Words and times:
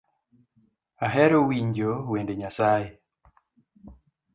Ahero 1.05 1.37
winjo 1.49 1.89
wende 2.11 2.33
nyasae 2.39 2.87